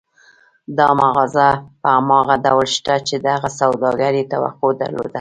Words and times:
دا 0.77 0.87
مغازه 1.01 1.47
په 1.81 1.89
هماغه 1.97 2.35
ډول 2.45 2.67
شته 2.75 2.93
چې 3.07 3.15
دغه 3.27 3.49
سوداګر 3.59 4.13
يې 4.19 4.23
توقع 4.33 4.71
درلوده. 4.81 5.09